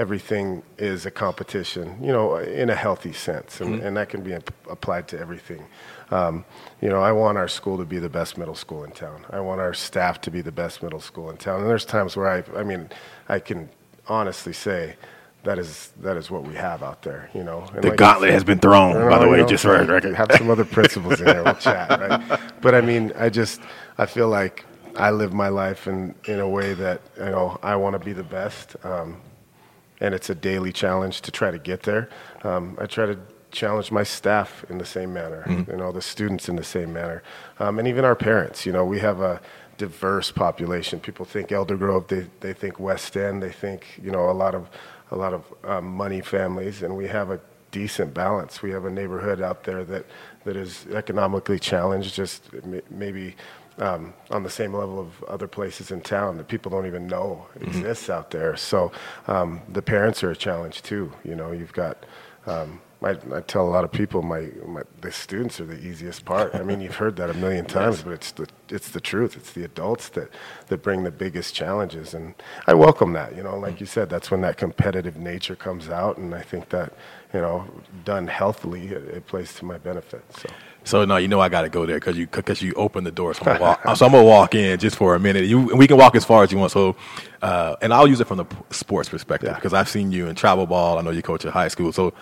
everything 0.00 0.62
is 0.78 1.04
a 1.04 1.10
competition, 1.10 1.94
you 2.02 2.10
know, 2.10 2.36
in 2.38 2.70
a 2.70 2.74
healthy 2.74 3.12
sense, 3.12 3.60
and, 3.60 3.76
mm-hmm. 3.76 3.86
and 3.86 3.96
that 3.98 4.08
can 4.08 4.22
be 4.22 4.32
applied 4.32 5.06
to 5.06 5.20
everything. 5.20 5.62
Um, 6.10 6.46
you 6.80 6.88
know, 6.88 7.02
I 7.02 7.12
want 7.12 7.36
our 7.36 7.48
school 7.48 7.76
to 7.76 7.84
be 7.84 7.98
the 7.98 8.08
best 8.08 8.38
middle 8.38 8.54
school 8.54 8.82
in 8.84 8.92
town. 8.92 9.26
I 9.28 9.40
want 9.40 9.60
our 9.60 9.74
staff 9.74 10.18
to 10.22 10.30
be 10.30 10.40
the 10.40 10.52
best 10.52 10.82
middle 10.82 11.00
school 11.00 11.28
in 11.28 11.36
town. 11.36 11.60
And 11.60 11.68
there's 11.68 11.84
times 11.84 12.16
where 12.16 12.28
I, 12.28 12.58
I 12.58 12.62
mean, 12.62 12.88
I 13.28 13.40
can 13.40 13.68
honestly 14.08 14.54
say 14.54 14.96
that 15.42 15.58
is 15.58 15.92
that 16.00 16.16
is 16.16 16.30
what 16.30 16.44
we 16.44 16.54
have 16.54 16.82
out 16.82 17.02
there. 17.02 17.28
You 17.34 17.44
know, 17.44 17.68
and 17.74 17.84
the 17.84 17.90
like 17.90 17.98
gauntlet 17.98 18.28
said, 18.28 18.34
has 18.34 18.44
been 18.44 18.58
thrown. 18.58 18.94
By 19.08 19.18
the 19.18 19.28
way, 19.28 19.40
know, 19.40 19.46
just 19.46 19.64
for 19.64 19.84
record. 19.84 20.14
Have 20.14 20.32
some 20.32 20.48
other 20.48 20.64
principals 20.64 21.20
in 21.20 21.26
there. 21.26 21.44
We'll 21.44 21.54
chat. 21.68 21.90
Right? 21.90 22.40
But 22.62 22.74
I 22.74 22.80
mean, 22.80 23.12
I 23.16 23.28
just 23.28 23.60
I 23.98 24.06
feel 24.06 24.28
like 24.28 24.64
I 24.96 25.10
live 25.10 25.34
my 25.34 25.48
life 25.48 25.86
in 25.86 26.14
in 26.24 26.40
a 26.40 26.48
way 26.48 26.72
that 26.72 27.02
you 27.18 27.26
know 27.26 27.58
I 27.62 27.76
want 27.76 27.94
to 27.98 28.04
be 28.04 28.14
the 28.14 28.24
best. 28.24 28.76
Um, 28.82 29.20
and 30.00 30.14
it's 30.14 30.30
a 30.30 30.34
daily 30.34 30.72
challenge 30.72 31.20
to 31.22 31.30
try 31.30 31.50
to 31.50 31.58
get 31.58 31.82
there. 31.82 32.08
Um, 32.42 32.76
I 32.80 32.86
try 32.86 33.06
to 33.06 33.18
challenge 33.50 33.90
my 33.90 34.02
staff 34.02 34.64
in 34.68 34.78
the 34.78 34.84
same 34.84 35.12
manner, 35.12 35.44
mm-hmm. 35.46 35.70
and 35.70 35.82
all 35.82 35.92
the 35.92 36.02
students 36.02 36.48
in 36.48 36.56
the 36.56 36.64
same 36.64 36.92
manner, 36.92 37.22
um, 37.58 37.78
and 37.78 37.86
even 37.86 38.04
our 38.04 38.16
parents. 38.16 38.64
You 38.64 38.72
know, 38.72 38.84
we 38.84 39.00
have 39.00 39.20
a 39.20 39.40
diverse 39.76 40.30
population. 40.30 41.00
People 41.00 41.24
think 41.24 41.52
Elder 41.52 41.76
Grove, 41.76 42.06
they 42.08 42.26
they 42.40 42.52
think 42.52 42.78
West 42.78 43.16
End, 43.16 43.42
they 43.42 43.52
think 43.52 43.98
you 44.02 44.10
know 44.10 44.30
a 44.30 44.32
lot 44.32 44.54
of 44.54 44.68
a 45.10 45.16
lot 45.16 45.32
of 45.34 45.44
um, 45.64 45.86
money 45.86 46.20
families, 46.20 46.82
and 46.82 46.96
we 46.96 47.08
have 47.08 47.30
a 47.30 47.40
decent 47.70 48.12
balance. 48.14 48.62
We 48.62 48.70
have 48.70 48.84
a 48.84 48.90
neighborhood 48.90 49.40
out 49.40 49.64
there 49.64 49.84
that 49.84 50.06
that 50.44 50.56
is 50.56 50.86
economically 50.92 51.58
challenged, 51.58 52.14
just 52.14 52.44
maybe 52.90 53.36
um, 53.80 54.14
on 54.30 54.42
the 54.42 54.50
same 54.50 54.74
level 54.74 55.00
of 55.00 55.22
other 55.24 55.48
places 55.48 55.90
in 55.90 56.00
town 56.00 56.36
that 56.36 56.48
people 56.48 56.70
don't 56.70 56.86
even 56.86 57.06
know 57.06 57.46
mm-hmm. 57.54 57.66
exists 57.66 58.04
mm-hmm. 58.04 58.12
out 58.12 58.30
there. 58.30 58.56
So 58.56 58.92
um, 59.26 59.62
the 59.68 59.82
parents 59.82 60.22
are 60.22 60.30
a 60.30 60.36
challenge 60.36 60.82
too. 60.82 61.12
You 61.24 61.34
know, 61.34 61.52
you've 61.52 61.72
got. 61.72 62.04
Um, 62.46 62.80
I, 63.02 63.16
I, 63.34 63.40
tell 63.40 63.66
a 63.66 63.70
lot 63.70 63.84
of 63.84 63.92
people 63.92 64.20
my, 64.20 64.48
my, 64.66 64.82
the 65.00 65.10
students 65.10 65.58
are 65.58 65.64
the 65.64 65.78
easiest 65.78 66.26
part. 66.26 66.54
I 66.54 66.62
mean, 66.62 66.82
you've 66.82 66.96
heard 66.96 67.16
that 67.16 67.30
a 67.30 67.34
million 67.34 67.64
times, 67.80 67.96
yes. 67.96 68.02
but 68.02 68.12
it's 68.12 68.32
the 68.32 68.46
it's 68.68 68.90
the 68.90 69.00
truth. 69.00 69.36
It's 69.36 69.52
the 69.52 69.64
adults 69.64 70.10
that 70.10 70.28
that 70.66 70.82
bring 70.82 71.04
the 71.04 71.10
biggest 71.10 71.54
challenges, 71.54 72.12
and 72.12 72.34
I 72.66 72.74
welcome 72.74 73.14
that. 73.14 73.34
You 73.34 73.42
know, 73.42 73.56
like 73.56 73.74
mm-hmm. 73.74 73.84
you 73.84 73.86
said, 73.86 74.10
that's 74.10 74.30
when 74.30 74.42
that 74.42 74.58
competitive 74.58 75.16
nature 75.16 75.56
comes 75.56 75.88
out, 75.88 76.18
and 76.18 76.34
I 76.34 76.42
think 76.42 76.68
that 76.70 76.92
you 77.32 77.40
know, 77.40 77.66
done 78.04 78.26
healthily, 78.26 78.88
it, 78.88 79.04
it 79.08 79.26
plays 79.26 79.54
to 79.54 79.64
my 79.64 79.78
benefit. 79.78 80.22
So. 80.36 80.48
So 80.84 81.04
no, 81.04 81.16
you 81.16 81.28
know 81.28 81.40
I 81.40 81.48
got 81.48 81.62
to 81.62 81.68
go 81.68 81.86
there 81.86 81.96
because 81.96 82.16
you 82.16 82.26
because 82.26 82.62
you 82.62 82.72
opened 82.74 83.06
the 83.06 83.12
door. 83.12 83.34
So 83.34 83.44
I'm, 83.46 83.60
walk, 83.60 83.82
so 83.96 84.06
I'm, 84.06 84.12
gonna 84.12 84.24
walk 84.24 84.54
in 84.54 84.78
just 84.78 84.96
for 84.96 85.14
a 85.14 85.20
minute. 85.20 85.44
You 85.44 85.76
we 85.76 85.86
can 85.86 85.96
walk 85.96 86.14
as 86.16 86.24
far 86.24 86.42
as 86.42 86.52
you 86.52 86.58
want. 86.58 86.72
So, 86.72 86.96
uh, 87.42 87.76
and 87.82 87.92
I'll 87.92 88.08
use 88.08 88.20
it 88.20 88.26
from 88.26 88.38
the 88.38 88.46
sports 88.70 89.08
perspective 89.08 89.54
because 89.54 89.72
yeah. 89.72 89.80
I've 89.80 89.88
seen 89.88 90.12
you 90.12 90.26
in 90.26 90.34
travel 90.34 90.66
ball. 90.66 90.98
I 90.98 91.02
know 91.02 91.10
you 91.10 91.22
coach 91.22 91.44
at 91.44 91.52
high 91.52 91.68
school. 91.68 91.92
So, 91.92 92.14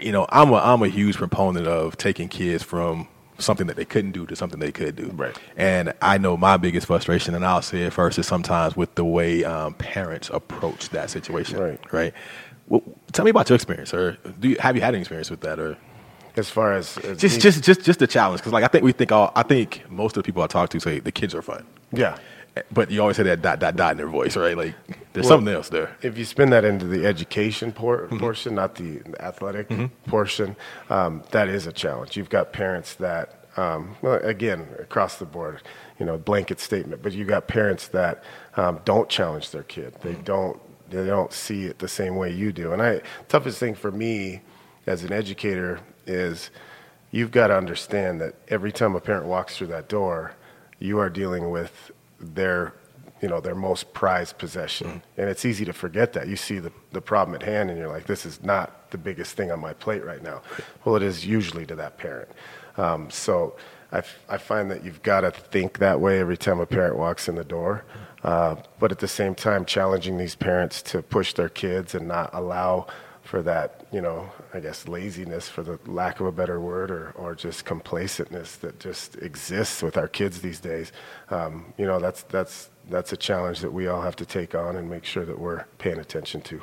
you 0.00 0.12
know 0.12 0.26
I'm 0.30 0.50
a 0.50 0.56
I'm 0.56 0.82
a 0.82 0.88
huge 0.88 1.16
proponent 1.16 1.66
of 1.66 1.96
taking 1.96 2.28
kids 2.28 2.62
from 2.62 3.08
something 3.38 3.66
that 3.66 3.76
they 3.76 3.84
couldn't 3.84 4.12
do 4.12 4.26
to 4.26 4.36
something 4.36 4.58
they 4.60 4.72
could 4.72 4.96
do. 4.96 5.10
Right. 5.14 5.36
And 5.56 5.92
I 6.00 6.18
know 6.18 6.36
my 6.36 6.56
biggest 6.56 6.86
frustration, 6.86 7.34
and 7.34 7.44
I'll 7.44 7.62
say 7.62 7.82
it 7.82 7.92
first, 7.92 8.18
is 8.18 8.26
sometimes 8.26 8.76
with 8.76 8.94
the 8.94 9.04
way 9.04 9.44
um, 9.44 9.74
parents 9.74 10.30
approach 10.32 10.88
that 10.90 11.10
situation. 11.10 11.58
Right. 11.58 11.92
Right 11.92 12.14
Well, 12.68 12.82
tell 13.12 13.24
me 13.24 13.30
about 13.30 13.48
your 13.48 13.56
experience, 13.56 13.92
or 13.92 14.16
do 14.40 14.50
you, 14.50 14.56
have 14.58 14.74
you 14.76 14.82
had 14.82 14.94
any 14.94 15.02
experience 15.02 15.30
with 15.30 15.40
that, 15.42 15.58
or 15.58 15.76
As 16.36 16.50
far 16.50 16.72
as, 16.74 16.98
as 16.98 17.18
just 17.18 17.36
me- 17.36 17.40
just 17.42 17.64
just 17.64 17.80
just 17.82 17.98
the 17.98 18.06
challenge? 18.06 18.40
Because 18.40 18.52
like 18.52 18.64
I 18.64 18.68
think 18.68 18.84
we 18.84 18.92
think 18.92 19.12
all 19.12 19.32
I 19.34 19.42
think 19.42 19.82
most 19.90 20.16
of 20.16 20.22
the 20.22 20.26
people 20.26 20.42
I 20.42 20.46
talk 20.46 20.68
to 20.70 20.80
say 20.80 20.98
the 21.00 21.12
kids 21.12 21.34
are 21.34 21.42
fun, 21.42 21.64
yeah. 21.92 22.18
but 22.72 22.90
you 22.90 23.00
always 23.00 23.16
hear 23.16 23.24
that 23.24 23.42
dot 23.42 23.58
dot 23.58 23.76
dot 23.76 23.92
in 23.92 23.96
their 23.96 24.08
voice, 24.08 24.36
right? 24.36 24.56
Like 24.56 24.74
there's 25.12 25.24
Well, 25.24 25.38
something 25.38 25.54
else 25.54 25.68
there. 25.70 25.96
If 26.02 26.18
you 26.18 26.24
spin 26.24 26.50
that 26.50 26.64
into 26.64 26.86
the 26.86 27.06
education 27.06 27.72
por- 27.72 28.06
Mm-hmm. 28.06 28.18
portion, 28.18 28.54
not 28.54 28.74
the 28.74 29.00
athletic 29.20 29.68
portion, 30.06 30.56
um, 30.90 31.22
that 31.30 31.48
is 31.48 31.66
a 31.66 31.72
challenge. 31.72 32.16
You've 32.16 32.28
got 32.30 32.52
parents 32.52 32.94
that, 32.96 33.44
um, 33.56 33.96
well, 34.02 34.16
again, 34.22 34.66
across 34.78 35.16
the 35.16 35.24
board, 35.24 35.62
you 35.98 36.04
know, 36.04 36.18
blanket 36.18 36.60
statement, 36.60 37.02
but 37.02 37.12
you've 37.14 37.28
got 37.28 37.48
parents 37.48 37.88
that 37.88 38.22
um, 38.58 38.80
don't 38.84 39.08
challenge 39.08 39.50
their 39.52 39.62
kid. 39.64 39.94
They 40.02 40.12
Mm-hmm. 40.12 40.22
don't. 40.24 40.60
They 40.90 41.04
don't 41.06 41.32
see 41.32 41.64
it 41.64 41.78
the 41.80 41.88
same 41.88 42.14
way 42.14 42.30
you 42.32 42.52
do. 42.52 42.72
And 42.72 42.80
I, 42.80 43.00
toughest 43.28 43.58
thing 43.58 43.74
for 43.74 43.90
me 43.90 44.42
as 44.86 45.02
an 45.02 45.12
educator 45.12 45.80
is 46.06 46.50
you've 47.10 47.30
got 47.30 47.48
to 47.48 47.56
understand 47.56 48.20
that 48.20 48.34
every 48.48 48.72
time 48.72 48.94
a 48.94 49.00
parent 49.00 49.26
walks 49.26 49.56
through 49.56 49.68
that 49.68 49.88
door, 49.88 50.32
you 50.78 50.98
are 50.98 51.10
dealing 51.10 51.50
with 51.50 51.90
their, 52.20 52.74
you 53.22 53.28
know, 53.28 53.40
their 53.40 53.54
most 53.54 53.92
prized 53.94 54.38
possession. 54.38 55.02
And 55.16 55.28
it's 55.28 55.44
easy 55.44 55.64
to 55.64 55.72
forget 55.72 56.12
that. 56.14 56.28
You 56.28 56.36
see 56.36 56.58
the, 56.58 56.72
the 56.92 57.00
problem 57.00 57.34
at 57.34 57.42
hand 57.42 57.70
and 57.70 57.78
you're 57.78 57.88
like, 57.88 58.06
this 58.06 58.26
is 58.26 58.42
not 58.42 58.90
the 58.90 58.98
biggest 58.98 59.36
thing 59.36 59.50
on 59.50 59.60
my 59.60 59.72
plate 59.72 60.04
right 60.04 60.22
now. 60.22 60.42
Well, 60.84 60.96
it 60.96 61.02
is 61.02 61.26
usually 61.26 61.66
to 61.66 61.76
that 61.76 61.98
parent. 61.98 62.28
Um, 62.76 63.10
so 63.10 63.56
I, 63.92 63.98
f- 63.98 64.18
I 64.28 64.36
find 64.36 64.70
that 64.70 64.84
you've 64.84 65.02
got 65.02 65.20
to 65.22 65.30
think 65.30 65.78
that 65.78 66.00
way 66.00 66.20
every 66.20 66.36
time 66.36 66.60
a 66.60 66.66
parent 66.66 66.96
walks 66.96 67.28
in 67.28 67.34
the 67.34 67.44
door. 67.44 67.84
Uh, 68.22 68.56
but 68.78 68.90
at 68.90 68.98
the 68.98 69.08
same 69.08 69.34
time, 69.34 69.64
challenging 69.64 70.18
these 70.18 70.34
parents 70.34 70.82
to 70.82 71.02
push 71.02 71.32
their 71.34 71.48
kids 71.48 71.94
and 71.94 72.08
not 72.08 72.30
allow 72.32 72.86
for 73.22 73.42
that, 73.42 73.75
you 73.92 74.00
know, 74.00 74.30
I 74.52 74.60
guess 74.60 74.88
laziness, 74.88 75.48
for 75.48 75.62
the 75.62 75.78
lack 75.86 76.20
of 76.20 76.26
a 76.26 76.32
better 76.32 76.60
word, 76.60 76.90
or, 76.90 77.10
or 77.16 77.34
just 77.34 77.64
complacentness 77.64 78.58
that 78.60 78.80
just 78.80 79.16
exists 79.16 79.82
with 79.82 79.96
our 79.96 80.08
kids 80.08 80.40
these 80.40 80.60
days. 80.60 80.92
Um, 81.30 81.72
you 81.78 81.86
know, 81.86 81.98
that's, 82.00 82.22
that's, 82.24 82.70
that's 82.90 83.12
a 83.12 83.16
challenge 83.16 83.60
that 83.60 83.72
we 83.72 83.86
all 83.86 84.02
have 84.02 84.16
to 84.16 84.26
take 84.26 84.54
on 84.54 84.76
and 84.76 84.90
make 84.90 85.04
sure 85.04 85.24
that 85.24 85.38
we're 85.38 85.64
paying 85.78 85.98
attention 85.98 86.40
to. 86.42 86.60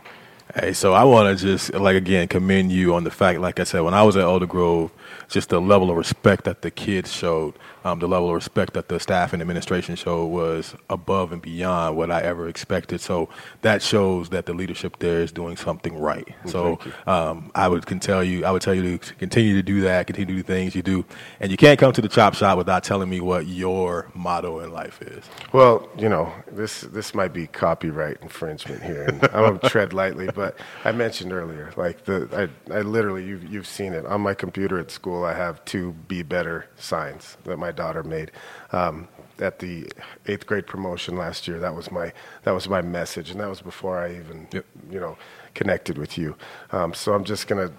Hey, 0.55 0.73
so 0.73 0.93
I 0.93 1.03
want 1.03 1.37
to 1.37 1.43
just 1.43 1.73
like 1.73 1.95
again 1.95 2.27
commend 2.27 2.71
you 2.71 2.93
on 2.93 3.03
the 3.03 3.11
fact, 3.11 3.39
like 3.39 3.59
I 3.59 3.63
said, 3.63 3.81
when 3.81 3.93
I 3.93 4.03
was 4.03 4.15
at 4.17 4.23
Elder 4.23 4.45
Grove, 4.45 4.91
just 5.27 5.49
the 5.49 5.59
level 5.59 5.89
of 5.89 5.97
respect 5.97 6.43
that 6.43 6.61
the 6.61 6.69
kids 6.69 7.11
showed, 7.11 7.55
um, 7.83 7.99
the 7.99 8.07
level 8.07 8.29
of 8.29 8.35
respect 8.35 8.73
that 8.73 8.87
the 8.87 8.99
staff 8.99 9.33
and 9.33 9.41
administration 9.41 9.95
showed 9.95 10.27
was 10.27 10.75
above 10.89 11.31
and 11.31 11.41
beyond 11.41 11.97
what 11.97 12.11
I 12.11 12.21
ever 12.21 12.47
expected. 12.47 13.01
So 13.01 13.29
that 13.61 13.81
shows 13.81 14.29
that 14.29 14.45
the 14.45 14.53
leadership 14.53 14.99
there 14.99 15.21
is 15.21 15.31
doing 15.31 15.57
something 15.57 15.97
right. 15.97 16.27
So 16.45 16.77
um, 17.07 17.49
I 17.55 17.67
would 17.67 17.85
can 17.85 17.99
tell 17.99 18.23
you, 18.23 18.45
I 18.45 18.51
would 18.51 18.61
tell 18.61 18.75
you 18.75 18.97
to 18.97 19.13
continue 19.15 19.55
to 19.55 19.63
do 19.63 19.81
that, 19.81 20.07
continue 20.07 20.35
to 20.35 20.41
do 20.41 20.43
things 20.43 20.75
you 20.75 20.83
do, 20.83 21.03
and 21.39 21.51
you 21.51 21.57
can't 21.57 21.79
come 21.79 21.93
to 21.93 22.01
the 22.01 22.09
chop 22.09 22.35
shop 22.35 22.57
without 22.57 22.83
telling 22.83 23.09
me 23.09 23.21
what 23.21 23.47
your 23.47 24.11
motto 24.13 24.59
in 24.59 24.71
life 24.71 25.01
is. 25.01 25.23
Well, 25.51 25.89
you 25.97 26.09
know, 26.09 26.31
this 26.51 26.81
this 26.81 27.15
might 27.15 27.33
be 27.33 27.47
copyright 27.47 28.17
infringement 28.21 28.83
here, 28.83 29.03
and 29.03 29.23
I'm 29.25 29.57
gonna 29.57 29.69
tread 29.69 29.93
lightly. 29.93 30.29
But 30.33 30.57
I 30.83 30.91
mentioned 30.91 31.31
earlier, 31.33 31.71
like 31.75 32.05
the 32.05 32.49
I, 32.69 32.73
I 32.73 32.81
literally 32.81 33.25
you've 33.25 33.43
you've 33.43 33.67
seen 33.67 33.93
it 33.93 34.05
on 34.05 34.21
my 34.21 34.33
computer 34.33 34.79
at 34.79 34.91
school. 34.91 35.23
I 35.23 35.33
have 35.33 35.63
two 35.65 35.93
"Be 36.07 36.23
Better" 36.23 36.67
signs 36.77 37.37
that 37.45 37.57
my 37.57 37.71
daughter 37.71 38.03
made. 38.03 38.31
Um, 38.71 39.07
at 39.39 39.59
the 39.59 39.89
eighth 40.27 40.45
grade 40.45 40.67
promotion 40.67 41.17
last 41.17 41.47
year, 41.47 41.59
that 41.59 41.73
was 41.75 41.91
my 41.91 42.13
that 42.43 42.51
was 42.51 42.69
my 42.69 42.81
message, 42.81 43.31
and 43.31 43.39
that 43.39 43.49
was 43.49 43.61
before 43.61 43.99
I 43.99 44.11
even 44.15 44.47
Yep. 44.51 44.65
you 44.91 44.99
know 44.99 45.17
connected 45.53 45.97
with 45.97 46.17
you. 46.17 46.35
Um, 46.71 46.93
so 46.93 47.13
I'm 47.13 47.23
just 47.23 47.47
gonna 47.47 47.71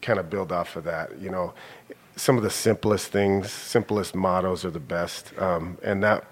kind 0.00 0.18
of 0.18 0.30
build 0.30 0.52
off 0.52 0.76
of 0.76 0.84
that. 0.84 1.18
You 1.20 1.30
know, 1.30 1.54
some 2.16 2.36
of 2.36 2.42
the 2.42 2.50
simplest 2.50 3.08
things, 3.08 3.50
simplest 3.50 4.14
mottos 4.14 4.64
are 4.64 4.70
the 4.70 4.80
best, 4.80 5.32
um, 5.38 5.78
and 5.82 6.02
that 6.02 6.24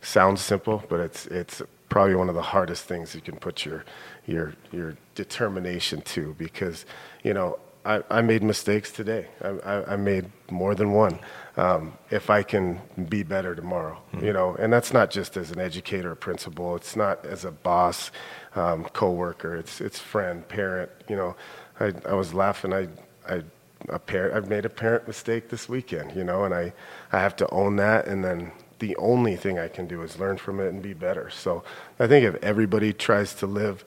sounds 0.00 0.40
simple, 0.40 0.84
but 0.88 1.00
it's 1.00 1.26
it's 1.26 1.62
probably 1.88 2.14
one 2.14 2.28
of 2.28 2.34
the 2.34 2.42
hardest 2.42 2.84
things 2.84 3.14
you 3.14 3.20
can 3.20 3.36
put 3.36 3.64
your 3.64 3.84
your 4.26 4.54
your 4.72 4.96
determination 5.16 6.02
too, 6.02 6.36
because 6.38 6.86
you 7.24 7.34
know 7.34 7.58
I, 7.84 8.02
I 8.10 8.20
made 8.22 8.42
mistakes 8.44 8.92
today. 8.92 9.28
I, 9.42 9.48
I, 9.48 9.92
I 9.92 9.96
made 9.96 10.26
more 10.50 10.74
than 10.76 10.92
one. 10.92 11.18
Um, 11.56 11.94
if 12.10 12.30
I 12.30 12.42
can 12.42 12.80
be 13.08 13.22
better 13.22 13.54
tomorrow, 13.54 13.98
you 14.20 14.32
know, 14.32 14.54
and 14.56 14.72
that's 14.72 14.92
not 14.92 15.10
just 15.10 15.36
as 15.36 15.50
an 15.50 15.58
educator 15.58 16.12
or 16.12 16.14
principal. 16.14 16.76
It's 16.76 16.96
not 16.96 17.24
as 17.24 17.44
a 17.44 17.50
boss, 17.50 18.10
um, 18.54 18.84
coworker. 18.92 19.56
It's 19.56 19.80
it's 19.80 19.98
friend, 19.98 20.46
parent. 20.46 20.90
You 21.08 21.16
know, 21.16 21.36
I 21.80 21.92
I 22.06 22.14
was 22.14 22.34
laughing. 22.34 22.72
I 22.72 22.88
I 23.28 23.42
a 23.88 23.98
parent 23.98 24.34
I've 24.34 24.48
made 24.48 24.64
a 24.64 24.70
parent 24.70 25.06
mistake 25.06 25.48
this 25.48 25.68
weekend, 25.68 26.16
you 26.16 26.24
know, 26.24 26.44
and 26.44 26.54
I, 26.54 26.72
I 27.12 27.20
have 27.20 27.36
to 27.36 27.50
own 27.50 27.76
that 27.76 28.06
and 28.06 28.24
then 28.24 28.52
the 28.78 28.96
only 28.96 29.36
thing 29.36 29.58
I 29.58 29.68
can 29.68 29.86
do 29.86 30.02
is 30.02 30.18
learn 30.18 30.36
from 30.36 30.60
it 30.60 30.68
and 30.68 30.82
be 30.82 30.92
better. 30.92 31.30
So 31.30 31.64
I 31.98 32.06
think 32.06 32.26
if 32.26 32.34
everybody 32.42 32.92
tries 32.92 33.34
to 33.36 33.46
live 33.46 33.84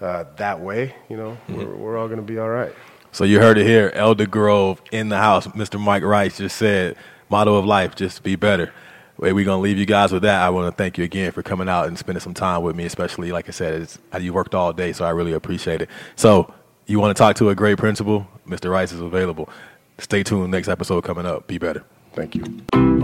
uh, 0.00 0.24
that 0.36 0.60
way, 0.60 0.94
you 1.08 1.16
know, 1.16 1.36
we're, 1.48 1.74
we're 1.74 1.98
all 1.98 2.06
going 2.06 2.18
to 2.18 2.22
be 2.22 2.38
all 2.38 2.48
right. 2.48 2.72
So 3.12 3.24
you 3.24 3.40
heard 3.40 3.58
it 3.58 3.66
here, 3.66 3.90
Elder 3.94 4.26
Grove 4.26 4.82
in 4.92 5.08
the 5.08 5.16
house. 5.16 5.46
Mr. 5.48 5.80
Mike 5.80 6.02
Rice 6.02 6.38
just 6.38 6.56
said, 6.56 6.96
motto 7.28 7.56
of 7.56 7.64
life, 7.64 7.94
just 7.94 8.22
be 8.22 8.36
better. 8.36 8.72
We're 9.16 9.32
going 9.32 9.46
to 9.46 9.56
leave 9.56 9.78
you 9.78 9.86
guys 9.86 10.12
with 10.12 10.22
that. 10.22 10.40
I 10.42 10.50
want 10.50 10.72
to 10.72 10.76
thank 10.76 10.96
you 10.96 11.02
again 11.02 11.32
for 11.32 11.42
coming 11.42 11.68
out 11.68 11.88
and 11.88 11.98
spending 11.98 12.20
some 12.20 12.34
time 12.34 12.62
with 12.62 12.76
me, 12.76 12.84
especially, 12.84 13.32
like 13.32 13.48
I 13.48 13.50
said, 13.50 13.82
it's, 13.82 13.98
you 14.20 14.32
worked 14.32 14.54
all 14.54 14.72
day, 14.72 14.92
so 14.92 15.04
I 15.04 15.10
really 15.10 15.32
appreciate 15.32 15.82
it. 15.82 15.88
So 16.14 16.54
you 16.86 17.00
want 17.00 17.16
to 17.16 17.20
talk 17.20 17.34
to 17.36 17.48
a 17.50 17.54
great 17.54 17.78
principal? 17.78 18.28
Mr. 18.46 18.70
Rice 18.70 18.92
is 18.92 19.00
available. 19.00 19.48
Stay 19.98 20.22
tuned. 20.22 20.52
Next 20.52 20.68
episode 20.68 21.02
coming 21.02 21.26
up. 21.26 21.48
Be 21.48 21.58
better. 21.58 21.84
Thank 22.12 22.36
you. 22.36 22.97